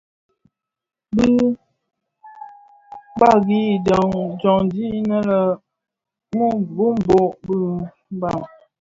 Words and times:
Bi 1.15 1.27
kpagi 3.15 3.63
dyandi 3.85 4.85
innë 4.99 5.19
boumbot 6.75 7.33
dhi 7.45 7.57
Mbam. 8.17 8.41